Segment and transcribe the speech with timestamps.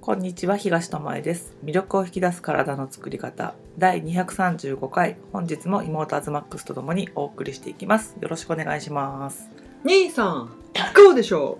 [0.00, 1.54] こんにちは東智恵です。
[1.62, 3.54] 魅力を引き出す体の作り方。
[3.76, 5.18] 第235回。
[5.30, 8.16] 本日も妹アズマックスとともにお送りしていきます。
[8.18, 9.50] よろしくお願いします。
[9.84, 11.58] 兄さんいかがでしょ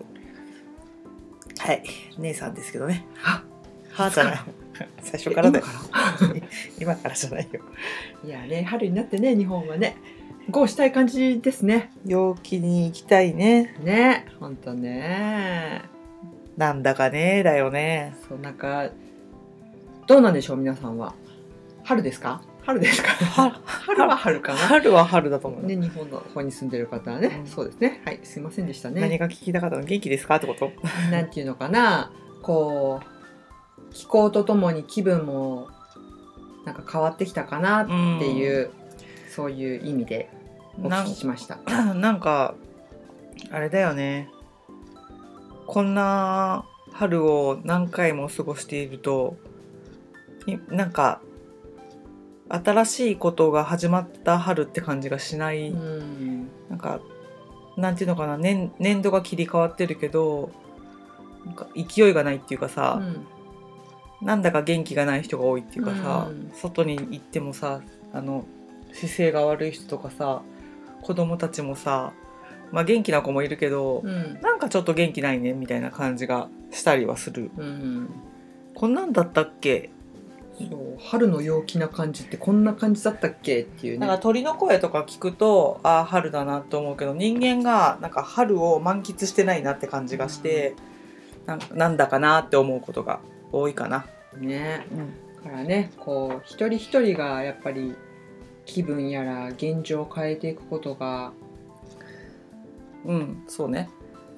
[1.59, 1.83] はい
[2.17, 3.05] 姉さんですけどね。
[3.23, 3.45] あ
[3.93, 4.41] はあじゃない
[5.03, 5.67] 最初うからだよ。
[5.69, 6.35] 今か
[6.81, 7.61] 今からじゃないよ。
[8.23, 9.99] らいやね春になってね日本はね。
[10.51, 11.93] こうしたい感じですね。
[12.07, 13.77] 陽気に行きたいね。
[13.85, 16.00] ねほんとね
[16.61, 18.15] なんだかねだよね。
[18.29, 18.91] そうなんか
[20.07, 21.15] どうなんでしょう皆さんは。
[21.85, 22.43] 春ですか？
[22.61, 23.09] 春ですか？
[23.09, 24.59] は春は春かな？
[24.59, 27.47] 春は春だと思う、ね、日本の方に住んでる方はね、うん。
[27.47, 28.03] そうですね。
[28.05, 29.01] はいすいませんでしたね。
[29.01, 29.85] 何が聞きたかったの？
[29.85, 30.37] 元気ですか？
[30.37, 30.71] ってこと。
[31.11, 32.13] なんていうのかな？
[32.43, 35.69] こう気候とともに気分も
[36.67, 37.93] なんか変わってきたかなって
[38.31, 38.71] いう、
[39.35, 40.29] そういう意味で
[40.79, 41.57] お聞きしました。
[41.95, 42.55] なんか
[43.51, 44.29] あれだよね
[45.71, 49.37] こんな春を何回も過ごしていると
[50.45, 51.21] いなんか
[52.49, 56.49] 新しいことが始まった春って感じがしない、うん。
[56.69, 57.01] なんか
[57.77, 60.51] なんていうのかな年年度が切り替わってるけど
[61.47, 63.01] なんか勢いがないっていうかさ、
[64.21, 66.51] なんだか元気がない人が多いっていうかさ、うん。
[66.53, 67.81] 外に行ってもさ
[68.13, 68.45] あの
[68.93, 70.43] 姿勢が悪い人とかさ
[71.03, 72.13] 子供たちもさ、
[72.73, 74.41] まあ、元気な子もいるけど、うん。
[74.41, 77.51] なんかちょっと元気ないねみたいな感じがしたりはする。
[77.57, 78.09] うん。
[78.75, 79.91] こんなんだったっけ？
[80.59, 80.99] そう。
[81.01, 84.07] 春の陽気な感じってこんな感じだったっけっていうね。
[84.07, 90.75] なんか鳥の声とか聞くとああ春だなと思うけど人間がなんか春を満喫してないなって感じがして、
[91.47, 93.21] なんなんだかなって思うことが
[93.53, 94.07] 多いかな。
[94.39, 94.87] ね。
[94.93, 95.43] うん。
[95.43, 97.97] だからねこう一人一人がやっぱり
[98.67, 101.33] 気分やら現状を変えていくことが
[103.05, 103.91] うん、そうね。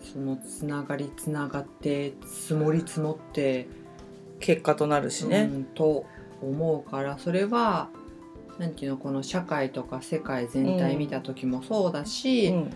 [0.02, 3.68] そのつながりつながって積もり積もって
[4.40, 5.48] 結果となるしね。
[5.52, 6.04] うん、と
[6.42, 7.88] 思うからそれは
[8.58, 12.70] なんていうのこの社会とか世界全体見た時もそうだし、うん。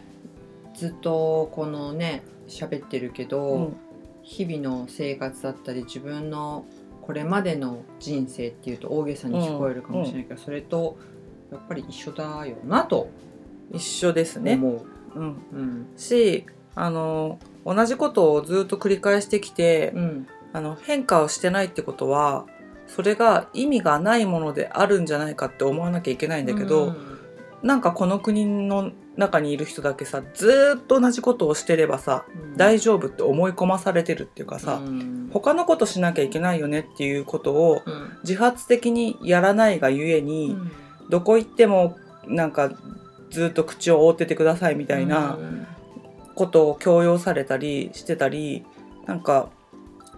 [0.74, 3.76] ずっとこのね喋ってるけど、うん。
[4.22, 6.64] 日々の生活だったり自分の
[7.00, 10.98] これまでの人生っていうと大げさに聞こえるかもしれないけど、それと
[11.52, 13.08] やっぱり一緒だよなと
[13.72, 14.54] 一緒ですね。
[14.54, 14.86] 思う。
[15.16, 15.86] うん、うん。
[15.96, 22.46] しあの同じことをずっと繰り返してきて、うんあの変化をしてないってことは
[22.86, 27.18] それが意味がないものであるんじゃないかって思わなきゃいけないんだけど、うん。
[27.62, 32.24] なんかこの国の中にいる人だけさずーっと同じことをしてればさ、
[32.56, 35.30] 大丈夫って思い込まされてるっていうかさ、うん。
[35.32, 38.18] 他のことしなきゃいけないよねっていうことをうん。
[38.22, 40.72] 自発的にやらないがゆえに、うん。
[41.10, 42.72] どこ行ってもなんか
[43.30, 45.66] ずっと口を覆っててくださいみたいなうん。
[46.34, 48.64] ことを強要されたりしてたり
[49.06, 49.48] なんか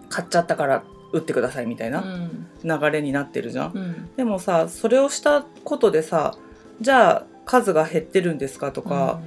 [0.09, 0.83] 買っちゃったから
[1.13, 2.29] 打ってくださいみたいな
[2.63, 3.71] 流れになってるじゃん。
[3.73, 4.09] うん。
[4.17, 6.35] でもさそれをしたことでさ
[6.81, 9.19] じゃあ数が減ってるんですかとか、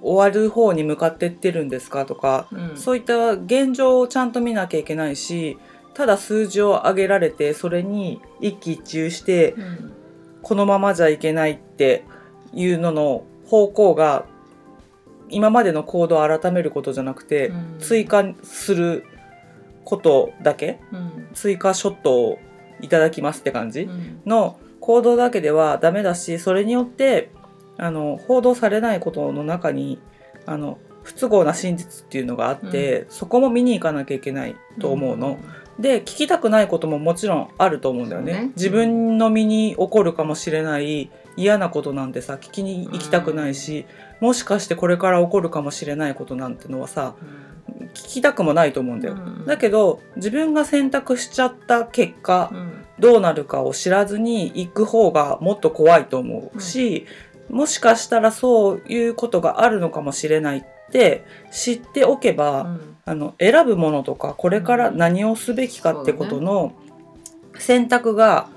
[0.00, 2.76] 終わる方に向かってってるんですかとか、うん。
[2.76, 5.58] そういった現状をちゃんと見なきゃいけないし
[5.92, 9.92] ただ数字を上げられてそれに一喜一憂してうん。
[10.42, 12.04] このままじゃいけないって
[12.52, 14.26] いうのの方向が
[15.28, 17.76] 今までの行動を改めることじゃなくて、うん。
[17.78, 19.04] 追加する
[19.84, 21.28] ことだけうん。
[21.34, 22.38] 追加ショットを
[22.80, 24.20] いただきますって感じ、うん。
[24.26, 27.30] の行動だけではダメだしそれによって
[27.76, 29.98] あの報道されないことの中に
[30.46, 35.38] あの不都合な真実っていうのがあって、そこも見に行かなきゃいけないと思うの。
[35.78, 38.32] で聞きたくないことももちろんあると思うんだよね。
[38.32, 38.50] ね。
[38.56, 43.86] 自分の身に起こるかもしれない嫌なことなんてさ聞きに行きたくないし、
[44.20, 47.14] もしかしてこれから起こるかもしれないことなんてのはさ
[47.94, 49.16] 聞きたくもないと思うんだよ。
[49.46, 52.82] だけど自分が選択しちゃった結果、うん。
[52.98, 57.04] どうなるかを知らずに行く方がもっと怖いと思うし、
[57.50, 66.74] もしかしたらそういうことがあるのかもしれないって知っておけば、うんあの選ぶものとかこれから何をすべきかってことの
[67.58, 68.48] 選択が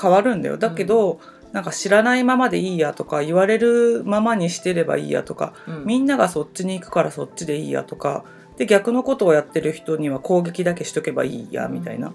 [0.00, 0.56] 変わるんだよ。
[0.56, 1.20] だけど、
[1.52, 5.84] なんか知らないままでいいやとか言われるままにしてればいいやとかうん。
[5.84, 8.24] みんながそっちに行くからそっちでいいやとか
[8.56, 12.14] で逆のことをやってる人には攻撃だけしとけばいいやみたいな、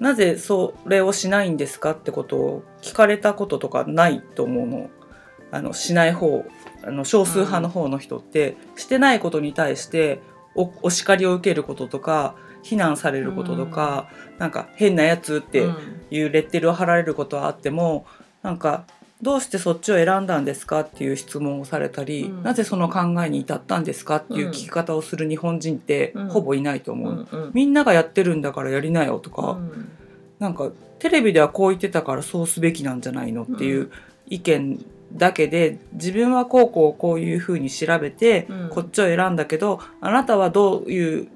[0.00, 4.90] なぜそれをしないんですかってことを聞かれたこととかないと思うの。
[5.50, 6.44] あのしない方
[6.84, 10.20] あの少数派の方の人って、してないことに対して
[10.54, 14.08] おお叱りを受けることとか非難されることとか、
[14.38, 15.76] なんか変なやつってうん。
[16.10, 18.06] いうレッテルを貼られることはあっても
[18.42, 18.86] なんか
[19.20, 22.42] どうしてそっちを選んだんですかっていう質問をされたり、うん。
[22.42, 26.28] なぜその考えに至ったんですかっていう聞き方をする日本人ってうん。
[26.28, 27.50] ほぼいないと思う、うんうん。
[27.52, 29.90] みんながやってるんだからやりなよとか、うん。
[30.38, 33.90] なんかテレビではこう言ってたからそうすべきなんじゃないのっていう
[34.28, 38.68] 意見だけで自分はこうこうこういうふうに調べてうん。
[38.68, 41.28] こっちを選んだけどあなたはどういう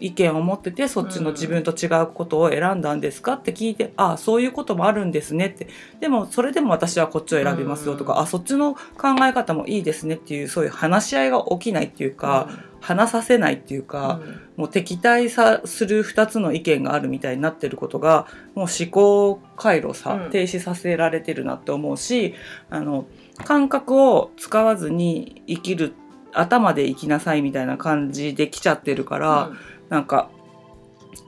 [0.00, 5.68] 意見を持っててそっちの自分と違うことを選んだんですかって聞いてああそういうこともあるんですねって。
[6.00, 8.18] でもそれでも私はこっちを選びますよとかうん。
[8.20, 12.48] あそっちの考え方もいいですねっていうそういう話し合いが起きないっていうか
[12.80, 14.20] 話させないっていうか
[14.56, 20.30] もう敵対さする2つの意見があるみたいになってることがもう思考回路さ、うん。
[20.30, 22.34] 停止させられてるなって思うし
[22.70, 23.06] あの
[23.44, 25.94] 感覚を使わずに生きる
[26.32, 29.50] 頭で生きなさいみたいな感じで来ちゃってるから、
[29.88, 30.30] なんか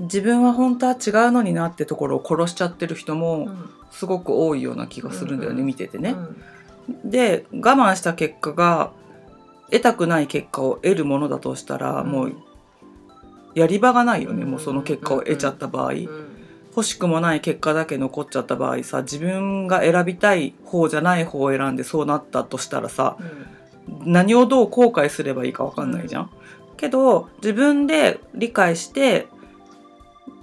[0.00, 3.70] 自分は本当は違うのになってところを殺しちゃってる人うんもうん。
[3.90, 6.14] すごく多いような気がするんだよね、うん見ててね。
[6.88, 7.10] うん。
[7.10, 8.92] で我慢した結果が
[9.70, 12.10] 得たくない結果を得るものだとしたら、うん。
[12.10, 12.32] もう
[13.54, 16.36] やり場がないよね、うんもうその結果を得ちゃった場合、うん
[16.70, 23.16] 欲しくもない結果だけ残っちゃった場合さ自分が選びたい方じゃない方を選んでそうなったとしたらさ
[24.04, 26.30] 何をどう後悔すればいいか分かんないじゃん。
[26.80, 29.26] けど自分で理解して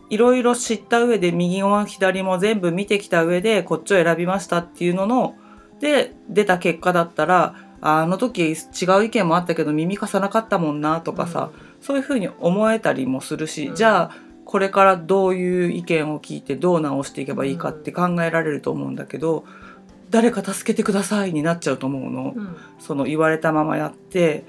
[0.10, 5.36] いろいろ知った上で右も左も全部見てきた上でこっちを選びましたっていうのの
[5.80, 8.54] で出た結果だったらああの時違
[9.00, 11.51] う意見もあったけど耳貸さなかったもんなとかさ、
[11.81, 13.75] そういうふうに思えたりもするし、うん。
[13.75, 19.45] じゃあこれからどういう意見を聞いてどう直していけばいいかって考えられると思うんだけど、
[20.10, 22.34] 誰か助けてくださいになっちゃうと思うの。
[22.36, 22.57] うん。
[22.80, 24.45] その言われたままやって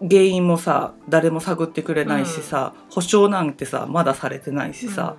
[0.00, 5.16] 原因もさ誰も探ってくれないしさ、保証なんてさまだされてないしさ、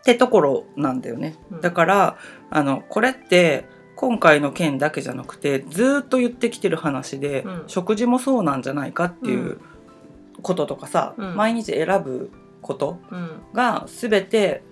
[0.00, 1.36] ってところなんだよね。
[1.50, 1.60] うん。
[1.60, 2.16] だから
[2.50, 3.66] あのこれって
[3.96, 7.64] 今回の件だけじゃなくてずっと言ってきてる話で、うん。
[7.66, 9.60] 食事もそうなんじゃないかっていううん。
[10.42, 11.36] こととかさ、うん。
[11.36, 12.30] 毎日選ぶ
[12.62, 13.30] ことうん。
[13.52, 14.62] が全て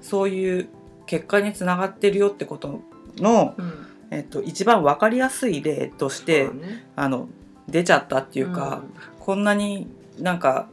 [0.00, 0.68] そういう
[1.06, 2.80] 結果につながってるよってこと
[3.16, 3.86] の、うん。
[4.12, 6.86] えっと、一番分かりやすい例として、ね。
[6.94, 7.28] あの
[7.68, 8.82] 出ちゃったっていうか、
[9.20, 10.68] こんなになんか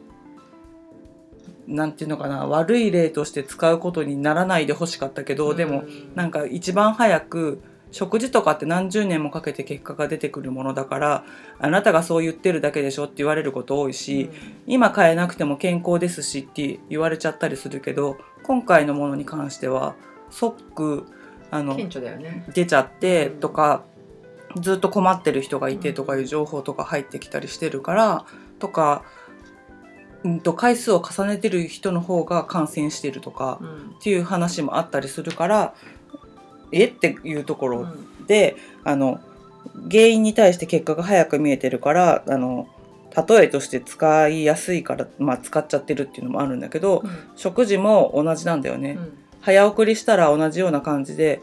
[1.67, 5.57] なんていうのかな悪い例として使うことにならないでほしかったけど、うん。
[5.57, 5.83] でも
[6.15, 7.61] なんか一番早く
[7.91, 11.23] 食事とかって何十年もかけて結果が出てくるものだから
[11.59, 14.29] あなたがそう言ってるだけでしょって言われること多いし、
[14.67, 19.95] 今変えなくても健康ですしって言われちゃったりするけど今回のものに関しては
[20.29, 21.05] 即
[21.51, 21.75] あの
[22.17, 22.45] ね。
[22.53, 23.83] 出ちゃってうんとか、
[24.59, 28.25] ずっと困ってる人がいてとかいう情報とか入ってきたりしてるから
[28.59, 29.03] とか、
[30.23, 33.95] うん、と回数を重ねてる人の方が感染してるとかうん。
[33.99, 35.73] っていう話もあったりするから
[36.71, 36.85] え？
[36.85, 38.25] っていうところうん。
[38.27, 39.19] で、あの
[39.89, 42.67] 原因に対して結果が早く見えてるからあの
[43.15, 47.03] 例えとして使いやすいから、まあ、使っちゃってるっていうのもあるんだけど、
[47.35, 48.97] 食事も同じなんだよね。
[48.99, 49.17] うん。
[49.41, 51.41] 早送りしたら同じような感じで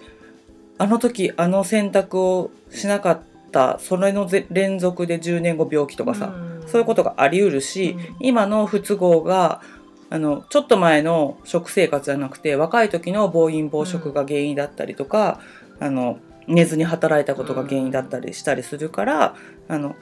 [0.81, 3.21] あの時あの選択をしなかっ
[3.53, 6.65] たそれのぜ連続で10年後病気とかさ、ん。
[6.67, 8.17] そういうことがあり得るし、うん。
[8.21, 9.61] 今の不都合が
[10.09, 15.41] あのちょっと前の食生活じゃなくて若い時の暴飲暴食が原因だったりとか、
[15.81, 19.35] あの寝ずに働いたことが原因だったりしたりするから、
[19.69, 19.97] あの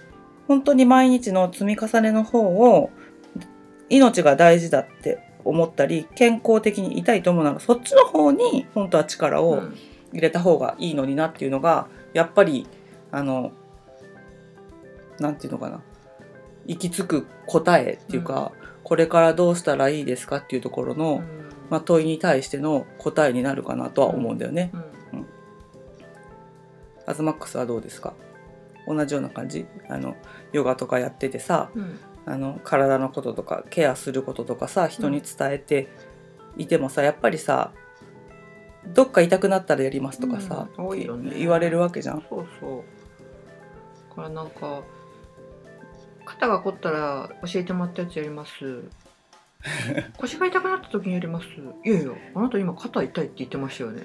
[0.46, 2.90] 本当に毎日の積み重ねの方を
[3.90, 9.74] 命が大事だって思ったり健康的にいたいと思うならそっちの方に本当は力をうん
[10.12, 12.66] 入れた方がいいのになっていうのがやっぱり
[13.10, 13.52] あの
[15.18, 15.82] なんていうのかな。
[16.66, 18.52] 行き着く答えっていうか、
[18.84, 21.22] これからどうしたらいいですかっていうところの、うん。
[21.70, 24.70] まあ、問いに対しての答えになるかなとは思うんだよね。
[25.12, 25.26] うん。
[27.06, 28.12] アズマックスはどうですか？
[28.86, 29.66] 同じような感じ？
[29.88, 30.14] あの
[30.52, 31.98] ヨガとかやっててさうん。
[32.26, 35.88] あの体のこととかケアすることとかさ人に伝えて
[36.58, 37.72] いてもさやっぱりさ
[38.94, 41.34] どっか痛くなったらやりますとかさ、うん多いよね。
[41.38, 42.24] 言われるわけじゃん。
[42.28, 42.84] そうそう。
[44.10, 44.82] だからなんか
[46.24, 48.84] 肩が凝ったら教えてもらったやつやります。
[50.18, 51.46] 腰が痛くなった時にやります。
[51.84, 54.02] いやいやあなた今肩痛いって言ってましたよね。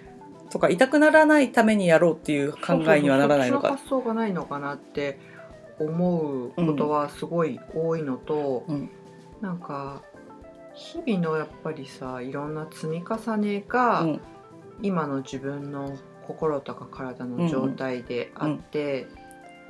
[0.49, 3.69] とか痛くならないためにやろうっていう考えにはならないのか。
[3.69, 5.19] 発想がないのかなって
[5.79, 8.89] 思うことはすごい多いのと、うん。
[9.41, 10.01] なんか
[10.73, 14.21] 日々のやっぱりさいろんな積み重ねが、うん
[14.83, 15.97] 今の自分の
[16.27, 19.07] 心とか体の状態であって、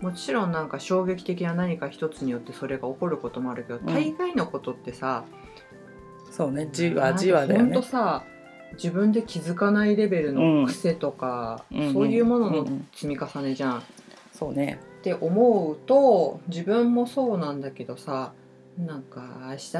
[0.02, 3.86] もちろんなんか衝撃的な何か一つによってそれが起こることもあるけど、ん。
[3.86, 5.24] 大概のことってさ
[6.30, 7.74] そうねじわじわだよね。
[7.74, 7.88] ほんと。
[7.88, 8.26] さ
[8.74, 11.94] 自分で気づかないレベルの癖とか、うん。
[11.94, 13.84] そういうもののうんうん積み重ねじゃん。
[14.34, 14.80] そうね。
[15.00, 18.34] って思うと自分もそうなんだけどさ
[18.78, 19.72] なんか明日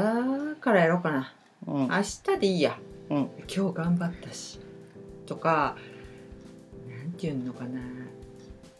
[0.62, 1.34] からやろうかな。
[1.68, 1.88] うん。
[1.88, 2.78] 明日でいいや、
[3.10, 3.30] うん。
[3.54, 4.60] 今日頑張ったし
[5.26, 5.76] とか
[6.90, 7.80] なんていうのかな。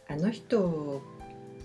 [0.10, 1.02] あの人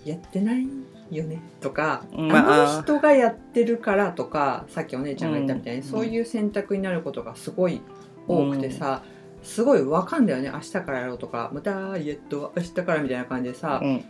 [0.05, 0.67] やってない
[1.11, 1.41] よね？
[1.61, 7.81] とか、うんまああの人がやってるからとかさっきお姉ちゃんが言ったみたいに、うんそういう選択になることがすごい
[8.27, 9.03] 多くてさ、
[9.43, 10.49] すごいわかんだよね。
[10.53, 14.05] 明日からやろうとかまたえっと明日からみたいな感じでさ、うん。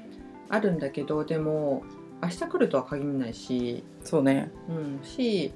[0.52, 1.84] あるんだけどでも
[2.24, 4.52] 明日来るとは限らないし、そうね。
[4.68, 5.52] うん、し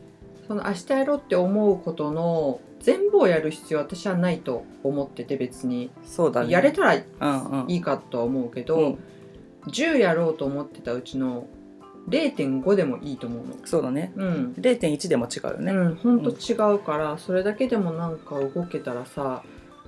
[0.47, 6.51] その明日やろうって思うことの全部をやる必要は私はないと思ってて別に、そうだね。
[6.51, 8.99] やれたらいうんうんいかとは思うけど、うん
[9.67, 11.47] 10やろうと思ってたうちの
[12.09, 13.55] 0.5でもいいと思うの。
[13.63, 14.11] そうだね。
[14.15, 14.53] うん。
[14.59, 16.21] 0.1でも違うよね、うん、ほん。
[16.21, 19.41] と違うから、それだけでもなんか動けたらさ、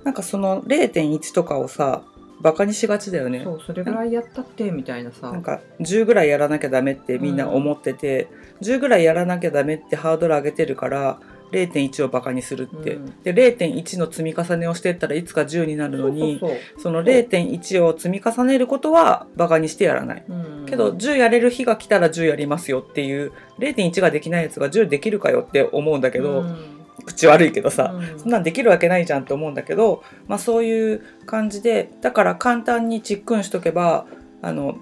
[0.04, 2.04] なんかその0.1とかをさ
[2.40, 3.42] バカにしがちだよね。
[3.44, 5.30] そうそれぐらいやったってみたいなさ。
[5.30, 8.28] なんか10ぐらいやらなきゃダメってみんな思ってて、
[8.62, 11.18] 10ぐらいやらなきゃダメってハードル上げてるから
[11.52, 13.22] 0.1をバカにするって、うん。
[13.22, 16.40] で0.1の積み重ねをしてったらいつか10になるのに
[16.78, 20.24] その0.1を積み重ねることはバカにしてやらない。
[20.28, 20.66] うん。
[20.66, 26.56] けど10やれる日が来たら10やりますよっていう0.1ができないやつが10できるかよって思うんだけど、うん。
[27.04, 28.18] 口悪いけどさ、うん。
[28.18, 34.06] そんなんできるわけないじゃんって思うんだけど、まあ、そういう感じでだから簡単にちっくんしとけば
[34.42, 34.78] あの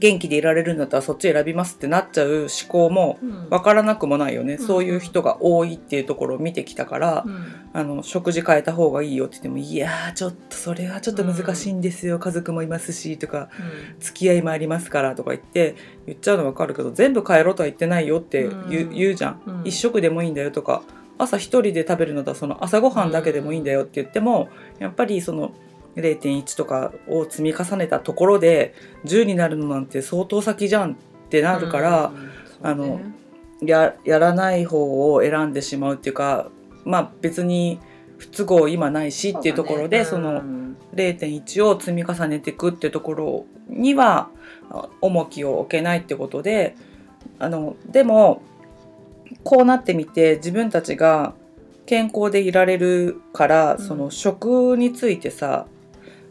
[0.00, 3.48] 元気でいられるんだったらそっち選びますってなっちゃう思考もうん。
[3.48, 7.46] 分からなくもないよね、うんそういう人が多いっていうところを見てきたから、うん。
[7.72, 13.50] あの食事変えた方がいいよって言っても「いやーちょっとそれはちょっと難しいんですよ、家族もいますし」とか
[14.00, 15.76] 「付き合いもありますから」とか言って
[16.06, 19.62] 言っちゃうの分かるけど全部変えろとは言ってないよって言う,、じゃん、うん。
[19.64, 20.82] 一食でもいいんだよとか
[21.18, 25.52] 朝一人で食べるのだその朝ごはんだけでもいいんだよって言ってもやっぱりその
[25.96, 30.96] 0.1とかを積み重ねたところで10になるのなんて相当先じゃんっ
[31.28, 32.28] てなるから、うん
[32.62, 33.00] あの
[33.60, 36.48] ややらない方を選んでしまうっていうか
[36.84, 37.80] まあ別に
[38.16, 40.24] 不都合今ないしっていうところでそ,、ね。
[40.24, 40.42] の
[40.94, 44.30] 0.1を積み重ねていくっていうところには
[44.70, 46.76] あ重きを置けないってことで
[47.38, 48.42] あのでも
[49.44, 51.34] こうなってみて自分たちが
[51.86, 53.78] 健康でいられるから、うん。
[53.78, 55.66] その食についてさ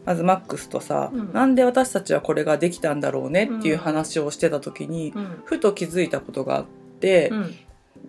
[0.08, 1.32] まずマックスとさ、うん。
[1.34, 5.42] なんで私たちはこれができたんだろうねっていう話をしてた時に、うん。
[5.44, 6.64] ふと気づいたことがあっ
[6.98, 7.54] て、うん。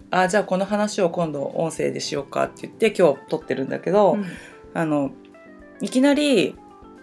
[0.09, 4.25] あじゃあこの話を今度音声でしようかって言って今日撮ってるんだけど、うん。
[4.73, 5.11] あの
[5.81, 6.55] いきなり、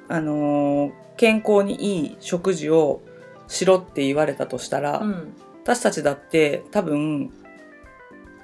[0.09, 3.01] あのー健康にいい食事を
[3.49, 5.35] しろって言われたとしたら、うん。
[5.63, 7.31] 私たちだって多分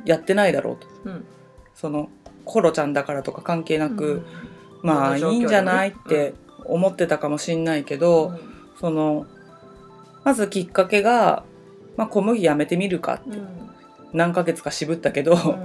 [0.04, 0.87] やってないだろうと。
[1.04, 1.25] うん。
[1.75, 2.11] その
[2.44, 4.51] コロちゃんだからとか関係なく、うん
[4.82, 6.34] まあいいんじゃないって
[6.64, 8.38] 思ってたかもしんないけど、うん。
[8.80, 9.26] その
[10.24, 11.44] まずきっかけが、
[11.96, 13.48] まあ、小麦やめてみるかって、うん。
[14.12, 15.58] 何ヶ月か渋ったけど、 好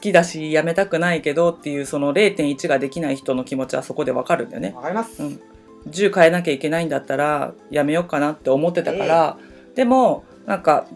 [0.00, 4.72] きだしやめたくないけどっていうその0.1ができない人の気持ちはそこでわかるんだよね。
[4.76, 5.22] わかります。
[5.22, 5.40] うん。
[5.88, 9.36] 10変えなきゃいけないんだったらやめようかなって思ってたから、
[9.74, 10.86] でもなんか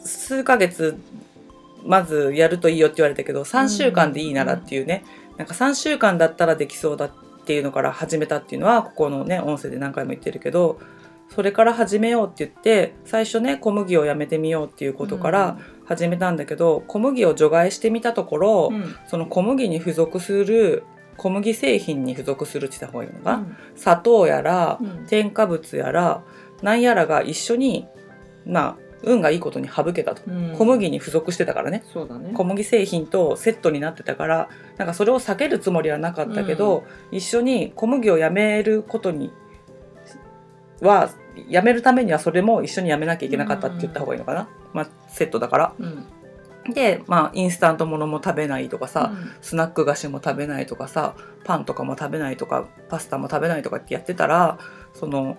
[0.00, 0.96] 数ヶ月
[1.84, 5.04] まずやるといいよって言われたけど3週間でいいならっていうね、
[5.36, 7.10] なんか3週間だったらできそうだっ
[7.44, 10.78] ていうのから始めたっていうのはここのね音声で何回も言ってるけど
[11.34, 15.58] それから始めようって言って最初ね小麦をやめてみようっていうことから
[15.92, 18.94] 始めたんだけど、小麦を除外してみたところ、うん。
[19.06, 20.84] その小麦に付属する
[21.16, 23.56] 小麦製品に付属するって言った方がいいのかな、うん。
[23.76, 25.06] 砂糖やらうん。
[25.06, 26.22] 添加物やら
[26.62, 27.86] なんやらが一緒に
[28.46, 30.54] まあ運がいいことに省けたと、うん。
[30.56, 31.84] 小麦に付属してたからね。
[31.92, 32.32] そうだね。
[32.34, 39.32] 小麦製品とセットになってたからなんかそれを避けるつもりはなかったけど、一緒に小麦をやめることに
[40.80, 41.10] は
[41.48, 45.74] やめるためにはそれも一緒にやめなきゃいけなかったって言った方がいいのかな、まあ、セットだから。
[45.78, 46.04] うん。
[46.74, 49.32] で、まあ、インスタントものも食べないとかさ、うん。
[49.40, 54.58] スナック菓子も食べないとかさパンとかも食べないとかパスタも食べないとかってやってたら
[54.94, 55.36] その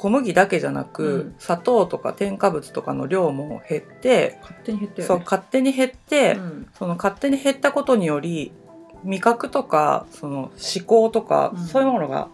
[0.00, 1.34] 小麦だけじゃなく、うん。
[1.38, 5.04] 砂糖とか添加物とかの量も減って、勝手に減ったよね。
[5.08, 6.66] そう勝手に減って、うん。
[6.72, 8.50] その勝手に減ったことにより
[9.04, 11.66] 味覚とかその思考とか、うん。
[11.66, 12.28] そういうものが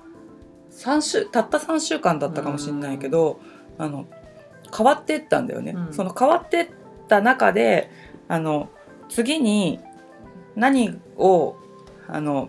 [0.70, 3.40] 3週たった3週間だったかもしれないけど、
[3.78, 4.06] あの
[4.72, 5.72] 変わってったんだよね。
[5.72, 5.92] うん。
[5.92, 6.68] その変わってっ
[7.08, 7.90] た中で
[8.28, 8.68] あの
[9.08, 9.80] 次に
[10.54, 11.56] 何を
[12.06, 12.48] あの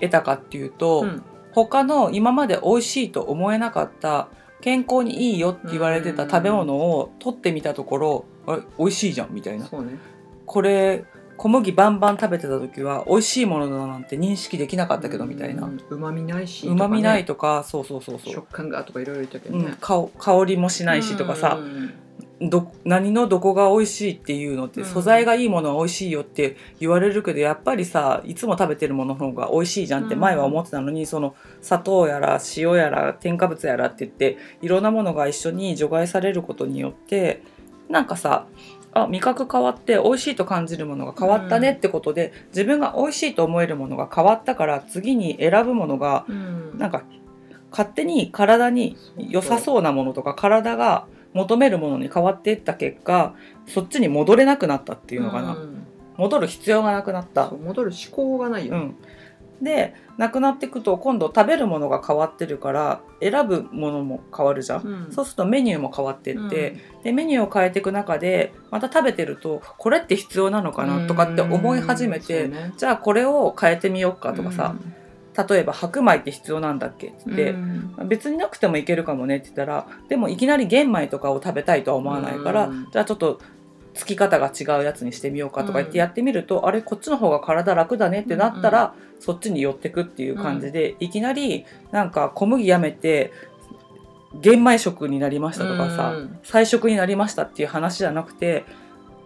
[0.00, 1.22] 得たかっていうと、うん。
[1.52, 4.28] 他の今まで美味しいと思えなかった
[4.60, 9.66] 健康にいいよって言われてた食べ物を取ってみたところ、あれ美味しいじゃんみたいな。
[9.66, 9.98] そうね。
[10.44, 11.04] これ
[11.36, 15.68] 小麦バンバン食べてた時は美味しいものだなんて認識できなかったけどみたいな。
[15.90, 18.32] うまみないしうまみないととかそうそうそうそう。
[18.32, 19.76] 食感がとかいろいろ言ったけどうん
[20.18, 21.58] 香りもしないしとかさ。
[21.60, 22.05] うん
[22.40, 24.86] ど何のどこが美味しいっていうのってうん。
[24.86, 37.42] 素材がいいものは美味しいよって言われるけどやっぱりさいつも食べてるものの方が美味しいじゃんって前は思ってたのにその砂糖やら塩やら添加物やらって言っていろんなものが一緒に除外されることによって
[37.88, 38.46] なんかさ
[38.92, 46.78] あ味覚変わって美味しいと感じるものが変わったねってことで、自分が美味しいと思えるものが変わったから次に選ぶものがうん。
[46.78, 47.02] なんか
[47.70, 53.34] 勝手に体に良さそうなものとか体が求めるものに変わっていった結果
[53.66, 55.86] そっちに戻れなくなったっていうのかな、ん。
[56.16, 57.50] 戻る必要がなくなった。
[57.50, 58.96] 戻る思考がないよ、うん、
[59.60, 65.12] でなくなっていくと今度食べるものが変わってるから選ぶものも変わるじゃん、うん。
[65.12, 72.72] そうするとメニューも変わっていって、でメニューを変えていく中でまた食べてるとこれって必要なのかなとかって思い始めて、ね。
[72.78, 74.74] じゃあこれを変えてみようかとかさ、
[75.36, 77.08] 例えば白米って必要なんだっけ？
[77.08, 77.16] って。
[77.26, 77.56] 言って、う
[78.04, 78.08] ん。
[78.08, 82.88] 別になくてもいけるかもねって言ったらでもいきなり玄米とかを食べたいとは思わないから、うん。
[82.90, 83.40] じゃあちょっと
[83.94, 93.32] つき方が違うやつにしてみようかとか言ってやってみると、あれこっちの方が体楽だねってなったら、そっちに寄ってくっていう感じで、いきなりなんか小麦やめて
[94.42, 96.38] 玄米食になりましたとかさ、うん。
[96.42, 98.66] 菜食になりましたっていう話じゃなくて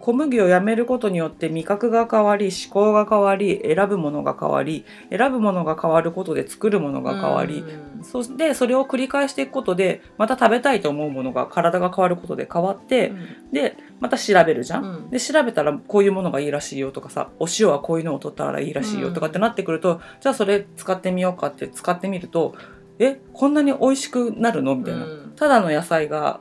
[0.01, 8.05] 小麦をやめることによって味覚が変わり思考が変わり選ぶものが変わり選ぶものが変わることで作るものが変わり、うん。
[8.05, 13.13] そしてそれを繰り返していくことでまた食べたいと思うものが体が変わることで変わって、
[13.53, 14.85] でまた調べるじゃん。
[14.85, 15.11] うん。
[15.11, 22.55] で調べたらこういうものがいいらしいよとかさお塩はこういうのを取ったらいいらしいよとかってなってくると、じゃあそれ使ってみようかって使ってみると
[22.99, 24.77] えこんなに美味しくなるの？
[24.77, 25.33] みたいな、うん。
[25.37, 26.41] ただの野菜が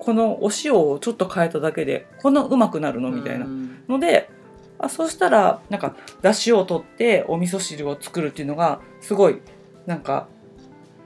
[0.00, 3.44] このお塩をちょっと変えただけでこんなうまくなるのみたいな。
[3.44, 4.30] うんので
[4.78, 9.40] あそうしたらなんかだしを取ってお味噌汁を作るっていうのがすごい
[9.84, 10.28] なんか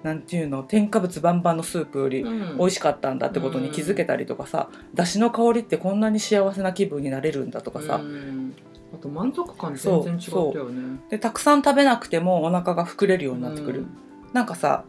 [0.05, 2.59] なんていうの添加物バンバンのスープよりうん。
[2.59, 8.55] 美味しかったんだってことに気づけたりとかさ、だしの香りってこんなに幸せな気分になれるんだとかさ、うん。
[8.95, 11.01] あと満足感全然違ったよね。
[11.09, 13.87] でたくさん食べなくてもお腹が膨れるようになってくる、
[14.35, 14.85] なんかさ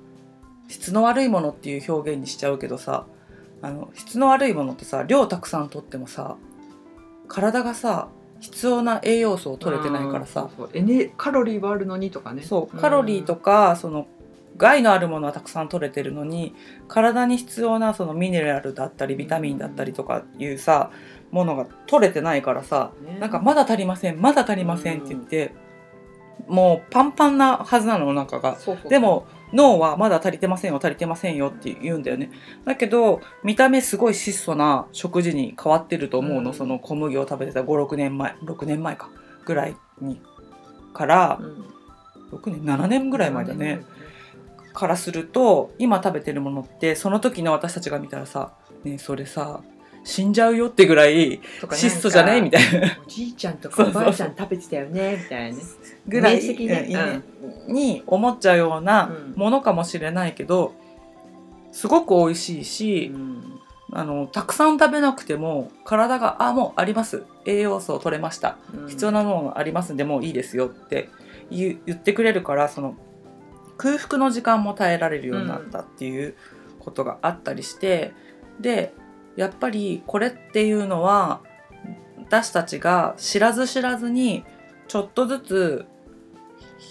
[0.68, 3.06] 質の悪いものっていう表現にしちゃうけどさ
[3.66, 6.38] あの質の悪いものってさ量たくさん取ってもさ
[7.28, 12.44] 体がさ必要な栄養素を取れてないからさ、そうそうエネカロリーはあるのにとかね。
[12.44, 14.08] そうカロリーとか、その
[14.58, 16.54] 害のあるものはたくさん取れてるのに
[16.88, 20.92] 体に必要なそのミネラルだったりビタミンだったりとかいうさ
[21.32, 23.18] ものが取れてないからさね。
[23.20, 25.54] なんかまだ足りませんまだ足りませんって言って、
[26.48, 28.58] もうパンパンなはずなのお腹が。
[28.90, 32.32] でも脳はまだ足りてませんよ足りてませんよって言うんだよね。
[32.66, 36.56] だけど見た目すごい質素な食事に変わってると思うの、うん。
[36.56, 39.10] その小麦を食べてた56年前6年前か。
[39.46, 40.20] ぐらいに
[40.94, 41.66] からうん。
[42.32, 43.84] 6年？7年ぐらい前だね。
[44.74, 48.52] からすると今食べてるものってその時の私たちが見たらさ
[48.84, 49.62] 「ねえそれさ
[50.06, 51.42] 死んじゃうよ」ってぐらい
[51.74, 52.98] 質素じゃねみたいな。
[53.06, 55.58] おじいちゃんとかおばあちゃん食べてたよねみたいな。
[55.58, 55.64] ね
[56.08, 57.24] ぐらい明晰ね
[57.68, 57.74] うん。
[57.74, 59.34] に思っちゃうようなうん。
[59.36, 60.74] ものかもしれないけど
[61.72, 63.60] すごく美味しいし、うん。
[63.92, 67.24] あのたくさん食べなくても体が「あもうあります。
[67.46, 68.58] 栄養素取れました。
[68.74, 68.88] うん。
[68.88, 69.94] 必要なものがあります。
[69.94, 71.10] んでもういいですよ」って
[71.50, 72.96] 言ってくれるからその
[73.78, 76.36] 空腹の時間も耐えられるようになったっていう
[76.80, 78.14] ことがあったりして、
[78.60, 78.94] で
[79.36, 81.42] やっぱりこれっていうのは
[82.18, 84.46] 私たちが知らず知らずに
[84.88, 85.86] ちょっとずつ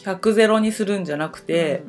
[0.04, 1.82] 100ゼロにするんじゃなくて、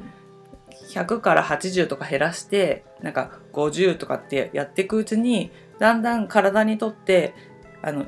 [0.93, 7.33] 100から80とか減らしてなんか50とかってやっていくうちにだんだん体にとって
[7.81, 8.05] あの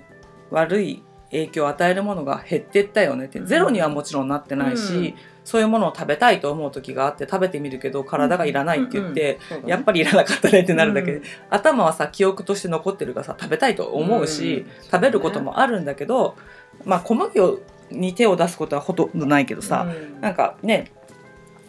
[0.49, 9.71] 悪い影響を与えるものが減ってったよねって、うんゼロにはもちろんなってないし、うんそういうものを食べたいと思う時があって食べてみるけど体がいらないって言って、うんうんね。
[9.71, 16.35] やっぱりいらなかったねってなるだけで、うん頭はさ記憶として残ってるからさ食べたいと思うし、うん食べることもあるんだけど、
[16.83, 20.19] まあ小麦をに手を出すことはほとんどないけどさ、うん。
[20.19, 20.91] なんかね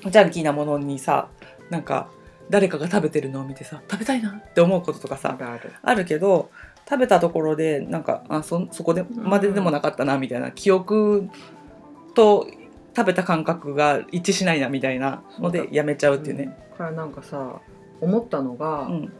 [0.02, 1.28] ジャンキーなものにさ
[1.70, 2.08] なんか
[2.50, 5.72] 誰かが食べてるのを見てさ食べたいなって思うこととかあさるある。
[5.82, 6.50] あるけど
[6.90, 11.28] 食べたところでなんかあそそこでまででもなかったなみたいな記憶
[12.14, 12.48] と
[12.98, 16.58] 食べた感覚が一致しないなみたいなのでやめちゃうっていうね。
[16.76, 17.60] これはなんかさ
[18.00, 19.12] 思ったのが、うん。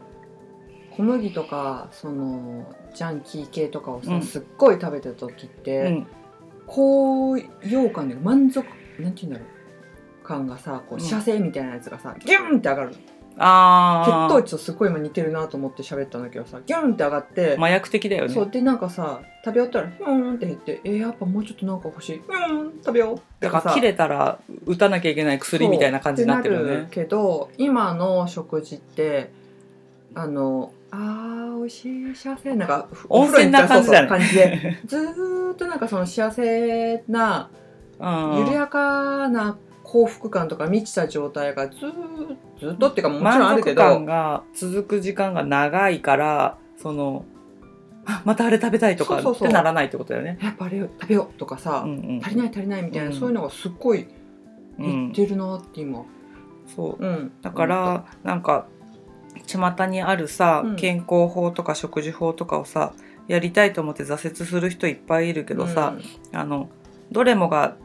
[0.91, 4.21] 小麦とかそのジャンキー系とかをさ、うん。
[4.21, 6.07] すっごい食べてた時って、うん。
[6.67, 8.67] 高揚感で満足
[8.99, 10.25] なんて言うんだろう。
[10.25, 11.01] 感がさこううん。
[11.01, 12.95] 射精みたいなやつがさ、ギュンって上がる
[13.41, 18.33] あ血糖値とすごい今似てるなと思って喋ったんだけどさギュンって上がって、麻薬的だよね。
[18.33, 23.21] そうでなんかさ食べ終わったらヒューンって減ってえー、やっぱもうちょっとなんか欲しいヒューン食べよう。
[23.39, 26.75] だから切れたら打たなきゃいけない薬みたいな感じになってるよね。
[26.75, 29.31] るけど今の食事って
[30.15, 34.07] あのあー美味しい幸せなんか温泉な感じだね。
[34.09, 37.49] 感じで ずーっとなんかその幸せな
[37.99, 38.39] うん。
[38.39, 39.57] 緩やかな
[39.91, 47.25] 幸福感とか満ちた状態がずーずっとっていうかもちろんあ満足るけど感が続く時間が長いからその
[48.05, 50.37] あまたあれ食べたいとかってならないってことだよね。
[50.41, 52.21] やっぱあれ食べようとかさ、うんうん。
[52.23, 54.07] 足りない足りないみたいな、うんそういうのがすっごい
[54.77, 56.05] うん、言ってるなって今、
[56.67, 57.05] そう。
[57.05, 58.67] うん、だからなんか
[59.45, 60.75] 巷にあるさ、うん。
[60.75, 62.93] 健康法とか食事法とかをさ
[63.27, 65.95] やりたいと思って挫折する人いっぱいいるけどさ、
[66.31, 66.69] あの
[67.11, 67.75] どれもが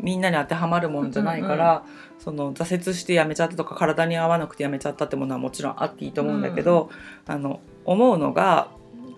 [0.00, 1.84] みんなに当てはまるもんじゃないから、
[2.18, 6.90] その挫折してやめちゃったとか体に合わなくてやめちゃったってものはもちろんあっていいと思うんだけど、
[7.26, 8.68] あの思うのが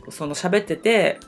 [0.08, 1.18] その喋ってて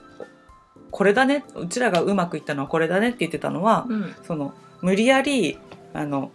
[0.90, 4.14] これだねうちらがうまくいったのはこれだねって言ってたのは、うんうん。
[4.26, 5.58] その無理やり
[5.94, 6.30] あの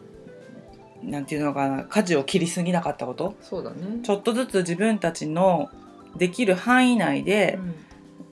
[1.04, 3.36] なんていうのかな舵を切りすぎなかったこと？
[3.42, 4.00] そうだね。
[4.04, 5.70] ちょっとずつ自分たちの
[6.16, 7.76] できる範囲内でうん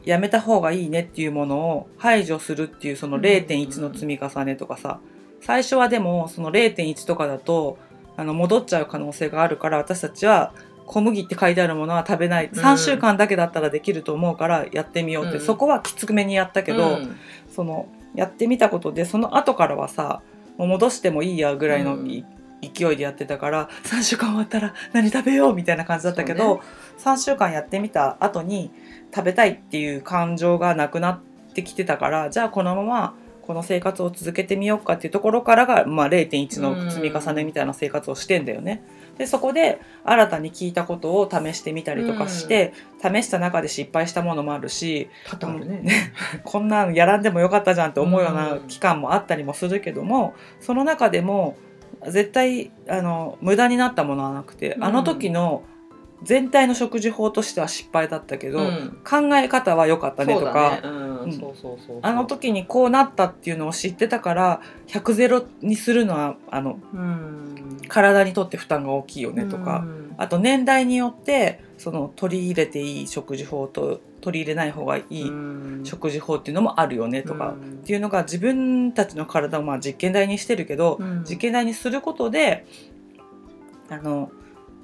[0.05, 4.99] やめた方がいいねっていうものを排除するっていうそのうん0.1の積み重ねとかさ。
[5.41, 7.77] 最初はでもその0.1とかだと
[8.17, 10.53] あの戻っちゃう可能性があるから私たちは
[10.87, 12.49] 小麦って書いてあるものは食べない。
[12.51, 12.59] うん。
[12.59, 15.41] 3週間だけだったらできると思うからやってみようって、うん。
[15.41, 17.15] そこはきつくめにやったけど、うん。
[17.49, 20.21] そのやってみたことでその後からはさ
[20.57, 22.09] もう戻してもいいやぐらいのうん。
[22.09, 22.25] い、
[22.73, 26.62] 勢いでやってたから3週間終わったら何食べようみたいな感じだったけど、
[26.99, 28.71] 3週間やってみた後に
[29.13, 31.19] 食べたいっていう感情がなくなっ
[31.54, 38.82] てきてたからじゃあこのままこの生活を続けてみようかっていうところからが、まあ、0.1の積み重ねみたいな生活をしてんだよね。
[39.19, 46.13] でそこで新たに聞いたことを試してみたりとかして、試した中で失敗したものもあるし多々あるね。
[46.43, 48.67] こんなんやらんでもよかったじゃんって思うようなうん。
[48.67, 51.56] 期間もあったりもするけども、その中でも
[52.09, 54.83] 絶対あの無駄になったものはなくて、うん。
[54.83, 55.63] あの時の
[56.23, 58.97] 全体の食事法としては失敗だったけど、うん。
[59.03, 60.79] 考え方は良かったねとか。
[62.01, 67.77] あの時にこうなったっていうのを知ってたから100ゼロにするのはあのうん。
[67.87, 70.15] 体にとって負担が大きいよねとか、うん。
[70.17, 75.81] あと年代によってその取り入れていい食事法と取り入れない方がいいうん。
[75.83, 77.73] 食事法っていうのもあるよねとか、うん。
[77.73, 81.23] っていうのが自分たちの体をまあ実験台にしてるけど、うん。
[81.27, 82.65] 実験台にすることで
[83.89, 84.31] あの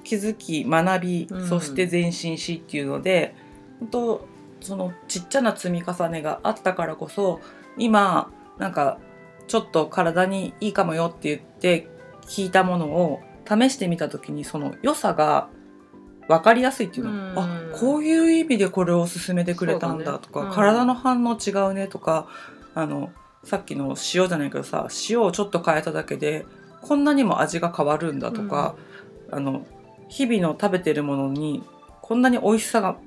[0.04, 1.47] 気づき学び、うん。
[1.47, 3.36] そして前進しっていうので
[3.80, 4.27] 本当
[4.62, 7.41] そのちっちゃな積み重ねがあったからこそ
[7.77, 8.99] 今なんか
[9.47, 11.88] ちょっと体にいいかもよって言って
[12.27, 15.49] 聞いたものを試してみた時にその良さが
[16.32, 17.39] 分かりやすいっていうの、うん。
[17.39, 20.54] あこういう意味でこれを勧めてくれたんだとか、ねうん。
[20.54, 22.28] 体の反応違うねとか
[22.74, 23.12] あの
[23.44, 26.46] さっきの塩じゃないけどさ塩をちょっと変えただけで
[26.82, 28.76] こんなにも味が変わるんだとか、
[29.32, 29.65] あの
[30.10, 31.63] 日々の食べてるものに
[32.02, 32.98] こんなに美味しさが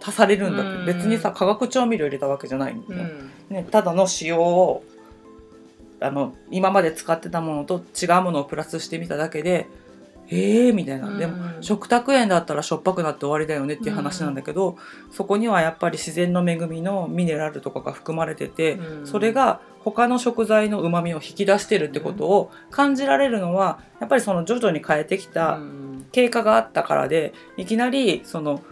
[0.00, 0.86] 足されるんだって、うん。
[0.86, 3.02] 別にさ化学調味料入れたわけじゃないんだよ、
[3.50, 3.54] うん。
[3.54, 4.82] ね、ただの塩を
[6.00, 9.66] あの今まで使ってたものと違うものをプラスしてみただけで
[10.30, 14.76] えーみたいな、でもうん食卓塩だったらしょっぱくなって終わりだよねっていう話なんだけど、
[15.10, 19.06] そこにはやっぱり自然の恵みのミネラルとかが含まれてて、うん。
[19.06, 26.06] それが他の食材のうまみを引き出してるってことを感じられるのはやっぱりその徐々に変えてきたうん。
[26.12, 28.62] 経過があったからでいきなりその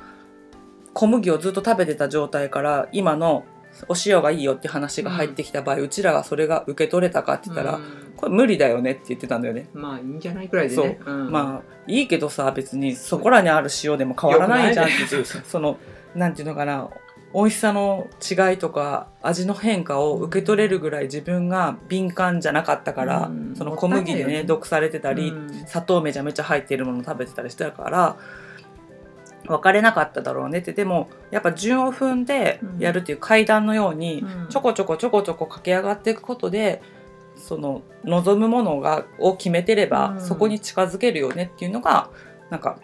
[0.95, 3.45] 小麦をずっと食べてた状態から今の
[3.89, 7.83] お塩がいいよって話が入ってきた場合、うちらがそれが受け取れたかって言ったら、うん。
[8.17, 9.69] これ無理だよねって言ってたんだよね。
[9.75, 11.01] まあいいんじゃないくらいでね。
[11.05, 11.13] う。
[11.13, 11.31] ん。
[11.31, 15.79] まあいいけどさ別にそこらにある塩でも変わらないじゃんっていうその
[16.15, 16.89] なんていうのかな
[17.35, 23.55] 美味しさの違いとか味の変化を受け取れるぐらい自分が敏感じゃなかったから、うん。
[23.57, 24.45] その小麦でねね。
[24.45, 25.67] 毒されてたり、うん。
[25.67, 28.17] 砂糖めちゃめちゃ入ってるもの食べてたりしてたから
[29.47, 34.49] 分かれなかっただろうねってでもやっぱ順を踏んでやるっていう階段のようにうん。
[34.49, 36.83] ちょこちょこちょこちょこ駆け上がっていくことで
[37.37, 40.21] その望むものがを決めてれば、うん。
[40.21, 42.11] そこに近づけるよねっていうのが
[42.51, 42.79] なんか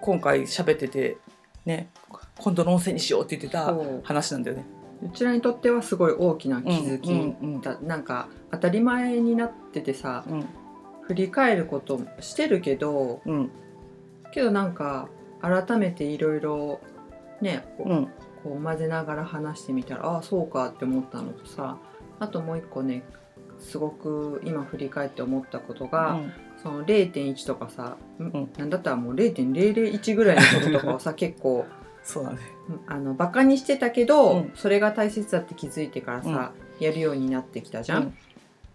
[0.00, 1.18] 今回喋ってて
[1.66, 1.90] ね
[2.38, 4.64] 今度の温泉にしようって言ってた話なんだよね。
[5.02, 7.78] うちらにとってはすごい大きな気づき、うんうんだ。
[7.80, 10.44] なんか当たり前になっててさうん。
[11.02, 13.50] 振り返ることしてるけどうん。
[14.32, 15.08] けどなんか
[15.40, 16.80] 改めていろいろ
[17.40, 18.08] ねこう,、うん。
[18.42, 21.78] こう混ぜながら話してみたらああそうかって思ったのとさ
[22.20, 23.02] あともう一個ね
[23.58, 26.20] すごく今振り返って思ったことが、
[26.62, 28.50] その0.1とかさ、ん。
[28.56, 31.66] なんだったらもう0.001ぐらいのこととかをさ 結構
[32.02, 32.38] そうだね。
[32.86, 34.52] あのバカにしてたけど、うん。
[34.54, 38.14] それが大切だって気づいてからさ、やるようになってきたじゃん。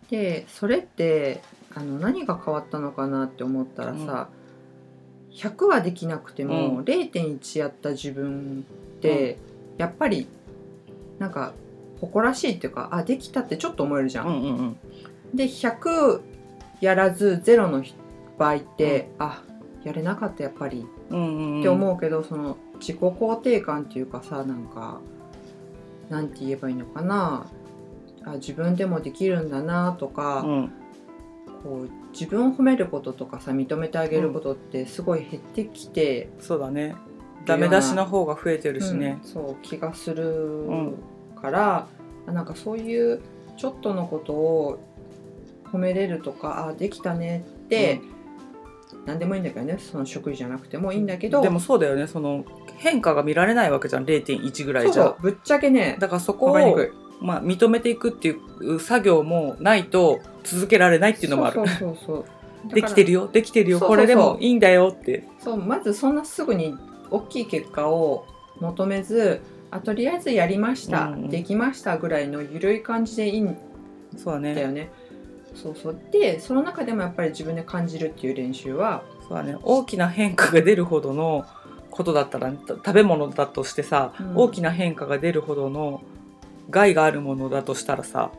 [0.09, 1.41] でそれって
[1.73, 4.29] あの何が変わったのかなって思ったらさ、
[5.33, 6.83] 100はできなくても、うん。
[6.83, 8.65] 0.1やった自分
[8.97, 9.37] って、
[9.77, 10.27] やっぱり
[11.19, 11.53] なんか
[11.99, 14.27] 誇らしいっていうかあできたってちょっと思えるじゃん。
[14.27, 14.77] うんうんうん。
[15.33, 16.21] で100
[16.81, 17.83] やらず0の
[18.37, 19.43] 場合って、あ
[19.83, 20.85] やれなかったやっぱり。
[21.09, 21.59] うんうんうん。
[21.61, 24.99] って思うけど、その自己肯定感っていうかさなんか
[26.09, 27.47] なんて言えばいいのかな。
[28.25, 30.71] あ自分でもできるんだなとか、うん。
[31.63, 36.95] こう自分を褒めることとかさ認めてあげることってすごい減ってきて、そうだね。
[37.45, 39.19] ダメ出しの方が増えてるしね。
[39.21, 40.95] うんそう気がするん
[41.41, 41.87] から、
[42.27, 43.21] あなんかそういう
[43.57, 44.79] ちょっとのことを
[45.71, 47.99] 褒めれるとかあできたねって、
[49.05, 51.41] 何でもいいんだけどねその食事じゃなくてもいいんだけど。
[51.41, 52.07] でもそうだよね。
[52.07, 52.45] その
[52.77, 54.05] 変化が見られないわけじゃん。
[54.05, 55.03] 0.1ぐらいじゃ。
[55.03, 56.79] そうぶっちゃけねだからそこを
[57.23, 61.55] まあ、認めていくっていう作業もないと続けられないっていうのもある。
[61.55, 62.25] そうそうそうそう。
[62.73, 63.79] できてるよできてるよ。
[63.79, 63.97] そうそうそう。
[63.97, 65.23] これでもいいんだよって。
[65.39, 66.75] そうまずそんなすぐに
[67.09, 68.25] 大きい結果を
[68.59, 71.29] 求めずあとりあえずやりました、うんうん。
[71.29, 73.57] できましたぐらいの緩い感じでいいん
[74.17, 74.91] そうだねだよね。
[75.55, 75.97] そうそう。
[76.11, 79.57] でその中でもやっぱり自分で感じるっていう練習はそうだね。
[79.63, 81.45] 大きな変化が出るほどの
[81.89, 84.35] ことだったらた食べ物だとしてさ、うん。
[84.35, 86.01] 大きな変化が出るほどの
[86.69, 88.31] 害があるものだとしたらさ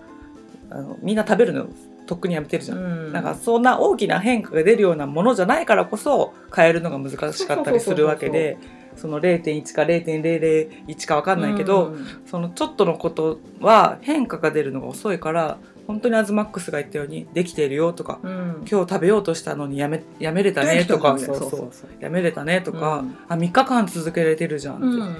[0.70, 1.66] あのみんな食べるの
[2.06, 2.78] とっくにやめてるじゃん。
[2.78, 3.12] ん。
[3.12, 8.58] なんかそんな大きな変化が出るようなものじゃないからこそ変えるのが難しかったりするわけで
[8.96, 12.06] その0.1か0.001か分かんないけど、うん。
[12.26, 25.16] そのちょっとのことは変化が出るのが遅いから本当にアズマックスが言ったように「できてるよ」とかうん「今日食べようとしたのにやめやめれたね」とか「そうそうそうやめれたね」とかうん「あ3日間続けられてるじゃん」って、うん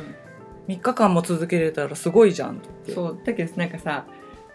[0.68, 3.18] 3日間も続けれたらすごいじゃん」ってそう。
[3.24, 4.07] だけどなんかさ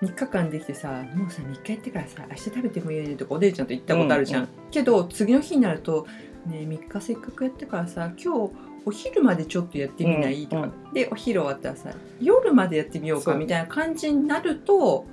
[0.02, 6.06] 3日間できてさもうさ3日やってからさ明日食べてもいいよねとかお姉ちゃんと言ったことあるじゃん、うんけど次の日になると
[6.46, 8.54] 「ねえ3日せっかくやってからさ今日
[8.86, 10.94] お昼までちょっとやってみない?」とか、うん。
[10.94, 11.92] でお昼終わったらさ
[12.22, 15.06] 夜までやってみようかみたいな感じになると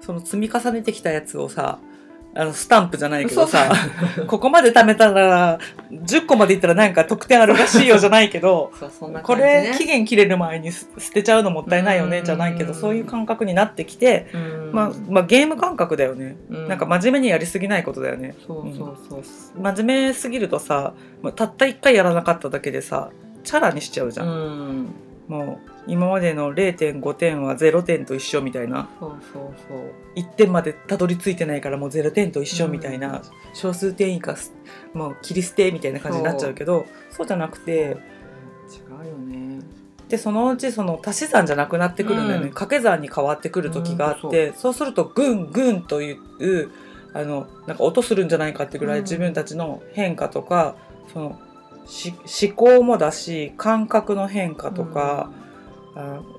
[0.00, 1.78] その積み重ねてきたやつをさ
[2.34, 3.70] あのスタンプじゃないけどさ
[4.26, 5.58] ここまで貯めたら
[5.90, 12.10] 10個までいったらなんか得点あるらしいよじゃないけどそうそんなこれ期限切れる前に捨捨てちゃうのもったいないようん。
[12.10, 14.72] ねじゃないけどそういう感覚になってきて、うん。
[14.72, 18.34] まあ、まあゲーム感覚だよね、うなんか真面目にやりすぎないことだよね。
[18.46, 19.22] そうそうそう
[19.60, 23.10] 真面目すぎるとさまあたった1回やらなかっただけでさ
[23.44, 24.94] チャラにしちゃうじゃん、うん。
[25.28, 28.88] もう今までの0.5点は0点と一緒みたいな。
[29.00, 29.92] そうそうそう。
[30.16, 34.52] 1点までたどり着いてないからもう0点と一緒みたいな、小数点以下す
[34.94, 37.26] もう切り捨てみたいな感じになっちゃうけどそう。
[37.26, 37.96] じゃなくて違うよ
[39.26, 39.60] ね。
[40.08, 42.52] でそのうちその足し算じゃなくなってくるんだよね、うん。
[42.52, 44.72] 掛け算に変わってくる時があって、そう。
[44.74, 46.70] するとグングンという
[47.14, 49.04] あのなんか音するんじゃないかってぐらいうん。
[49.04, 50.76] 自分たちの変化とか、
[51.12, 51.40] その
[51.86, 52.14] し
[52.44, 55.42] 思考もだし感覚の変化とか、あ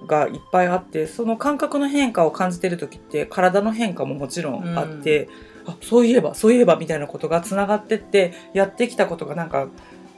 [0.07, 5.29] がいっぱいあってその感覚の変化を感じてる時って体の変化ももちろんあって、
[5.65, 9.67] あそういえばそういえばみたいなことがつながってってやってきたことがなんか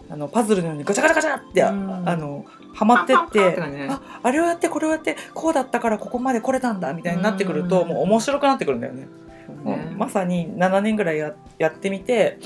[0.09, 2.09] あのパズルのようにガチャガチャガチャって、あうん。
[2.09, 3.57] あのはまってって
[3.89, 7.87] ああれをやってこれをやってこうだったからここまで来れたんだみたいになってくると、うん。
[7.89, 9.07] もう面白くなってくるんだよね。
[9.97, 12.39] まさに7年ぐらいややってみて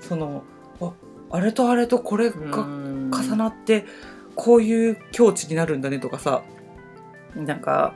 [0.00, 0.42] その
[0.80, 0.92] あ
[1.30, 3.86] あれとあれとこれが重重なって
[4.36, 6.42] こういう境地になるんだねとかさ。
[7.34, 7.94] なんか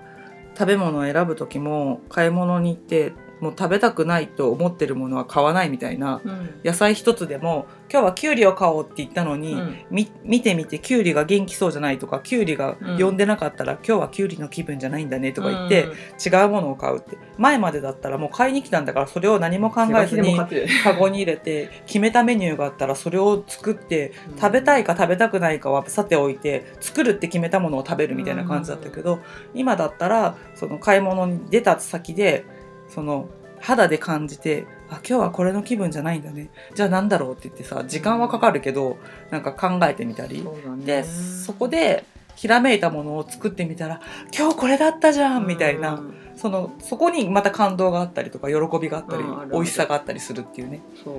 [0.54, 6.60] 食べ物を選ぶ時も買い物に行ってもう食べたくないと思ってるものは買わないみたいなうん。
[6.64, 9.76] 野菜一つでも今日はきゅうりを買おうって言ったのに、うん。
[9.90, 15.88] み見てみてきゅうりが元気そうじゃないとかきゅうりが呼んでなかったら、今日はきゅうりの気分じゃないんだねとか言って、
[16.24, 17.18] 違うものを買うって。
[17.38, 20.36] 前までだったらもう買いに来たんだからそれを何も考えずに
[20.84, 29.20] カゴに入れて決めたメニューがあったらそれを作って食べたいか食べたくないかはさておいて作るって決めたものを食べるみたいな感じだったけど、
[29.54, 32.44] 今だったらその買い物に出た先で
[32.90, 33.28] その
[33.60, 36.50] 肌で感じてあ今日はこれの気分じゃないんだね。
[36.74, 38.98] じゃあなんだろうって言ってさ時間はかかるけど
[39.30, 40.50] なんか考えてみたり、ね。
[40.84, 42.04] でそこで
[42.36, 44.00] ひらめいたものを作ってみたら
[44.36, 46.14] 今日これだったじゃんみたいな、うん。
[46.36, 50.80] そのそこにまた感動があったりとか喜びがあったり、うん美味しさがあったりするっていうね。
[51.04, 51.14] そう。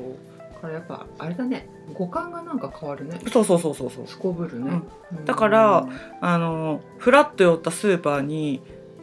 [0.56, 1.70] だからやっぱあれだね。
[1.94, 3.20] 五感がなんか変わるね。
[3.32, 4.08] そうそうそうそうそう。
[4.08, 4.82] すこぶるね、
[5.12, 5.26] うん。
[5.26, 5.88] だから
[6.22, 8.62] あのフラッと寄ったスーパーに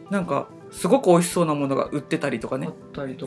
[0.09, 2.69] なんかすごく美味しそうなものが売ってたりとかあね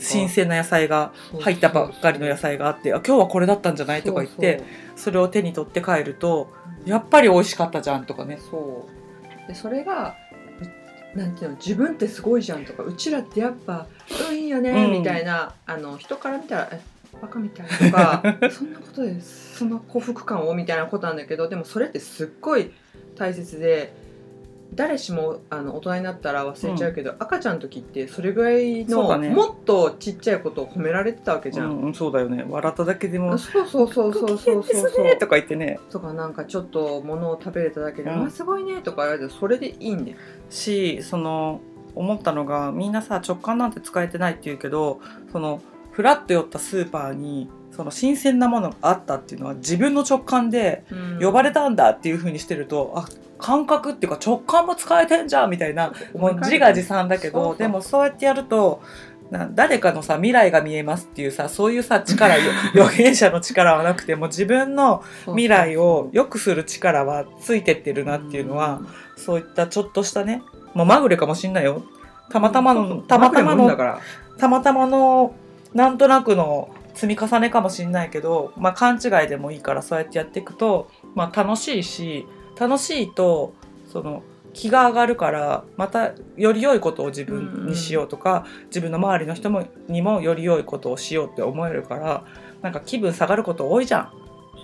[0.00, 4.02] 新鮮な野菜が入ったばっかりの野菜があってあ今日はこれだったんじゃない？
[4.02, 4.62] とか言って
[4.96, 6.52] それを手に取って帰ると
[6.85, 8.38] やっぱり美味しかったじゃんとかね。
[8.50, 8.88] そ
[9.44, 9.48] う。
[9.48, 10.14] でそれが
[11.14, 13.87] うなんていうの自分ってすごいじゃんとかうちらってやっぱ
[14.31, 14.92] うんいいよね、うん。
[14.92, 16.81] みたいなあの人から見たらえ
[17.20, 22.72] バカみたいとか そんなことでそんな幸福感をみたいなことなんだけどでもそれってすっごい
[23.16, 23.92] 大切で
[24.75, 29.29] 誰しもあの大人になったら忘れちゃうけど、赤ちゃんの時ってそれぐらいの、ね。
[29.31, 31.71] もっとちっちゃいことを褒められてたわけじゃん。
[31.71, 32.45] うんうんそうだよね。
[32.49, 35.05] 笑っただけでもそうそうそうそうそうそうそう。
[35.05, 38.27] ねとか言ってねとかなんかちょっと物を食べれただけで「うん。
[38.27, 40.17] あすごいね」とか言われてそれでいいんだよ。
[40.49, 41.61] しその
[41.95, 50.85] 思ったのがみんなさ直感なんて使えてないって言うけどそのフラッと寄ったスーパーにその新鮮なものがあったっていうのは自分の直感で
[51.21, 53.07] 呼ばれたんだっていう風にしてると、あ
[53.42, 58.81] 感覚っていうか直感も使えてんじゃんみたいなもう自画自賛だけどでもそうやってやると
[59.31, 68.83] な誰かのさ未来が見えますっていうさそういうさ力よ 予言者の力はなくても自分の未来を良くする力はついてってるなっていうのは、
[69.16, 70.42] そういったちょっとしたね
[70.74, 71.83] もうまぐれかもしんないよ。
[72.31, 73.98] たまたまのたまたまのだから。
[74.38, 75.35] たまたまの
[75.74, 82.26] なんとなくの積み重ねかもしんないけど、まあ、勘違いでもいいからそうやってやっていくと、まあ、楽しいし
[82.59, 83.55] 楽しいと
[83.93, 92.25] その気が上がるからまたより良いことを自分にしようとか、自分の周りの人もにもより良いことをしようって思えるから
[92.61, 94.12] なんか気分下がること多いじゃん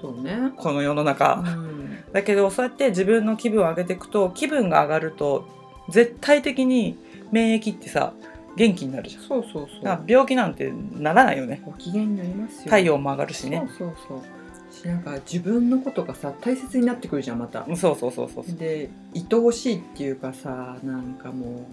[0.01, 0.53] そうね。
[0.57, 1.42] この世の中。
[1.44, 1.79] うん
[2.12, 5.46] だけどそうやって自分の気分を上げていくと気分が上がると
[5.90, 6.96] 絶対的に
[7.31, 8.14] 免疫ってさ
[8.57, 9.22] 元気になるじゃん。
[9.22, 10.05] そうそうそう。
[10.07, 11.62] 病気なんてならないよね。
[11.64, 12.70] ご機嫌になりますよ。
[12.70, 13.68] 体温も上がるしね。
[13.79, 14.38] そうそうそう。
[14.82, 17.64] しなんか自分のことがさ大切になってくるじゃんまた。
[17.76, 18.44] そうそうそうそう。
[18.56, 21.66] で愛おしいっていうかさなんかも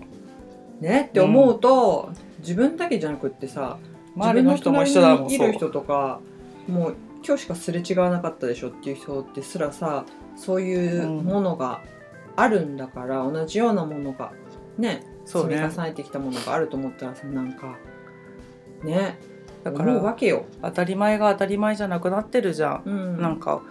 [0.80, 1.08] うね？
[1.10, 3.78] って思うと、自分だけじゃなくってさ
[4.16, 5.32] 周りの人も一緒だもん。
[5.32, 6.20] いる人とか
[6.68, 11.82] もう今日しかすれ違わなかったでしょっていう人ってすらさそういうものが
[12.36, 14.34] あるんだから、同じようなものが
[14.78, 17.78] ねね積み重ねてきたものがあると思ったらさなんか
[18.84, 19.18] ね？
[19.66, 20.46] だか思うわらけよ。
[20.62, 22.82] 当たり前が当たり前じゃなくなってるじゃん。
[22.86, 23.64] うん、なんか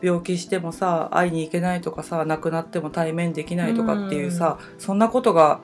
[0.00, 5.60] 病気してもさ会いに行けないとかさ亡くなっても対面できないとかっていうさ、そんなことが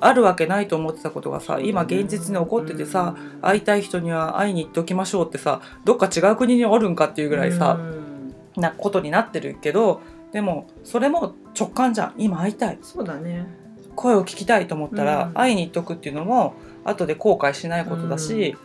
[0.00, 3.40] あるわけないと思ってたことがさ、今現実に起こっててさ、うん。
[3.40, 8.60] 会いたい人には会いに行っておきましょうってさどっか違う国におるんかっていうぐらいさ、うん。
[8.60, 10.00] なことになってるけど
[10.32, 12.14] でもそれも直感じゃん。
[12.16, 12.78] 今会いたい。
[12.82, 13.46] そうだね。
[13.94, 15.34] 声を聞きたいと思ったら、うん。
[15.34, 18.56] 会いに行っとくっていうのも後で後悔しないことだし、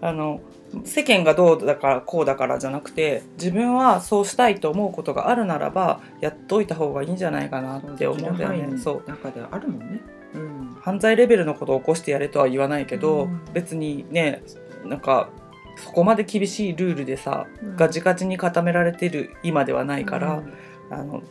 [0.00, 0.40] あの
[0.84, 8.78] 世間がどうだからこうだからじゃなくて自分はそうしたいと思うことがあるならばやっといた方がいいんじゃないかなって思うんだよね。
[8.78, 10.00] そうう中であるもんね。
[10.34, 10.76] うん。
[10.80, 14.42] 犯罪レベルのことを起こしてやれとは言わないけど、うん別にね
[14.84, 15.30] なんか
[15.76, 20.42] そこまで厳しいルールでさ、うんガチガチに固められてる今ではないから、
[20.90, 21.22] あの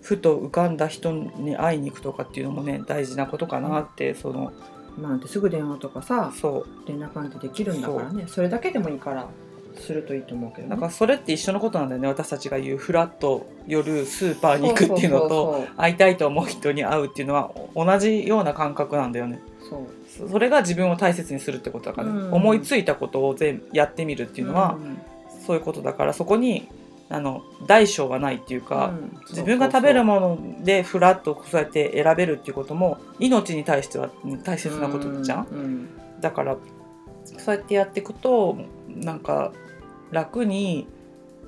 [0.00, 4.52] ふと浮かんだ人に会いに行くとかっていうのもね大事なことかなってその
[4.98, 6.88] うん、なんてすぐ電話とかさそう。
[6.88, 8.24] 連絡なんてできるんだからね。
[8.26, 9.28] それだけでもいいから
[9.76, 12.08] するといいと思うけど、ね、なんかそれって一緒のことなんだよね。
[12.08, 19.40] 私たちが言うフラッと夜スーパーに行くっていうのと会いたいと思う人に会うっていうのは同じような感覚なんだよね。
[19.68, 19.86] そ
[20.24, 20.28] う。
[20.28, 22.32] それが自分を大切にするってことだからね、うん。
[22.34, 25.00] 思いついたことを全部やってみるっていうのは、ん。
[25.46, 26.68] そういうことだからそこに
[27.10, 34.10] あの大小がないっていうか、うん自分が食べるもものでフラッとそうやって選べるっていうことも命に対しては
[34.42, 35.46] 大切なことじゃん？
[35.46, 35.88] うん
[36.20, 36.56] だから
[37.24, 38.56] そうやってやっていくと
[38.88, 39.52] なんか
[40.10, 40.88] 楽に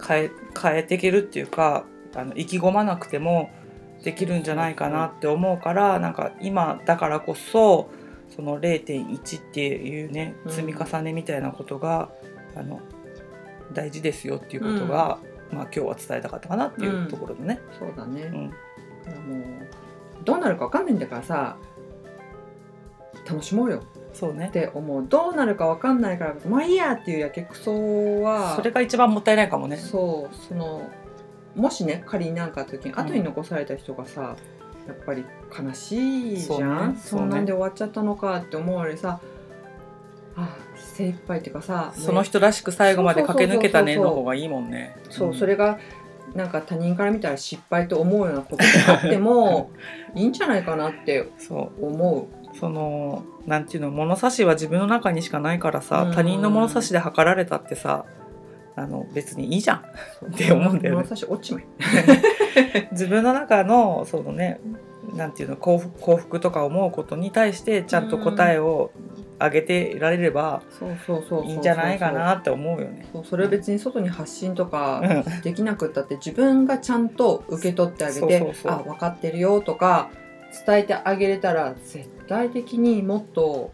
[0.06, 0.30] 変え
[0.62, 3.50] 変えていけるっていうかあの意気込まなくても
[4.04, 7.90] できるんじゃないかなって思うからなんか今だからこそ
[8.36, 12.10] その0.1っていうねうん積み重ねみたいなことが、
[12.54, 12.80] あの
[13.72, 15.18] 大事ですよっていうことが、
[15.52, 17.60] まあ、今日は伝えたかったかなっていうところでね。
[17.78, 18.42] そうだね、うん。
[18.42, 19.68] もう
[20.24, 21.56] どうなるか分かんないんだからさ
[23.28, 23.82] 楽しもうよ。
[24.12, 24.46] そうね。
[24.48, 25.06] って思う。
[25.08, 29.76] どうなるか分かんないからまあいいやっていうやけくそはそれが一番もったいないかもね。
[29.76, 30.88] そうその
[31.54, 34.36] もしね仮に何かあった時に後に残された人がさ、
[34.86, 35.24] やっぱり
[35.56, 37.00] 悲しいじそうゃんね。
[37.00, 39.20] そ,、んなんで終わっちゃったのかって思うよりさ
[40.36, 44.96] あ精一杯っていうかさその人らしく最後まで駆け抜けたねの方がいいもんね。
[45.08, 45.34] そう、ん。
[45.34, 45.78] それが
[46.34, 49.70] なんか他人から見たら失敗と思うようなことがあっても
[50.14, 51.86] いいんじゃないかなってそう。
[51.86, 52.28] 思
[52.58, 56.14] そのなんていうの物差しは自分の中にしかないからさ、うん。
[56.14, 58.04] 他人の物差しで測られたってさ
[58.76, 59.82] あの別にいいじゃん。
[60.22, 60.28] う。
[60.28, 61.02] って思うんだよね。
[61.02, 61.64] 物差し落ちまい。
[62.92, 64.60] 自分の中のそのね
[65.14, 68.92] なんていうの幸福幸福とか思うことに対してちゃんと答えを
[69.38, 70.62] あげてられれば
[71.44, 73.08] いいんじゃないかなって思うよね。
[73.12, 80.10] そうそれ別に外に発信とかうんできなくったって自分がちゃんと受け取ってあげてそうそうそうあ分かってるよとか
[80.66, 83.72] 伝えてあげれたら絶対的にもっと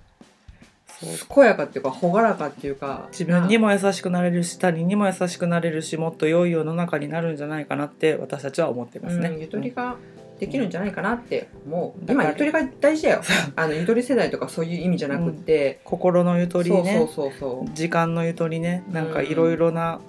[1.35, 9.29] 健やかっていうか朗らかっていうか自分にも優しくなれるし他人にも優しくなれるしもっと良い世の中になるんじゃないかなって私たちは思ってますね。
[9.29, 9.97] うん、ゆとりが
[10.39, 13.23] できるんじゃないかなって思う、だから今ゆとりが大事だよ。
[13.57, 16.97] あのゆとり世代とかそういう意味じゃなくって、心のゆとりね。
[16.99, 18.85] そうそうそう時間のゆとりね。
[18.91, 20.01] なんかうんいろいろな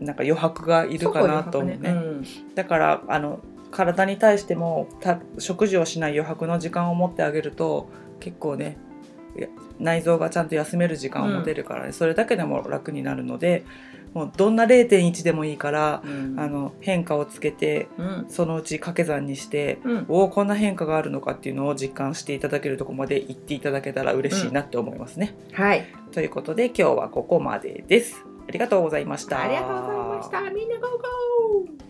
[0.00, 1.76] なんか余白がいるかなと思うね。
[1.78, 1.94] ね
[2.54, 3.40] だからあの
[3.70, 7.90] 体に対してもた食事をしない余白の時間を持ってあげると
[8.20, 8.78] 結構ね
[9.78, 13.64] 内臓がちゃんと休める時間を持てるからね、それだけでも楽になるので
[14.14, 25.34] もうどんな0.1でもいいから、うんうんあの変化をつけてうんそのうち掛け算にして、うんおおこんな変化があるのかっていうのを実感していただけるところまで行っていただけたら嬉しいなって思いますね。
[25.52, 28.24] はいということで今日はここまでです。
[28.48, 29.42] ありがとうございました。
[29.42, 31.87] ありがとうございましたみんなゴーゴー